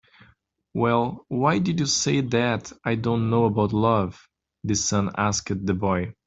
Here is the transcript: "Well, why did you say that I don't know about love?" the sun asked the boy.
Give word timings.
"Well, 0.73 1.25
why 1.27 1.59
did 1.59 1.79
you 1.79 1.85
say 1.85 2.21
that 2.21 2.71
I 2.83 2.95
don't 2.95 3.29
know 3.29 3.45
about 3.45 3.71
love?" 3.71 4.27
the 4.63 4.73
sun 4.73 5.11
asked 5.15 5.49
the 5.63 5.75
boy. 5.75 6.15